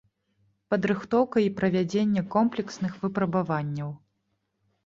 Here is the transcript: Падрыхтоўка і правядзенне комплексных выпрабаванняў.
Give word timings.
Падрыхтоўка 0.73 1.43
і 1.47 1.51
правядзенне 1.59 2.23
комплексных 2.37 2.91
выпрабаванняў. 3.05 3.89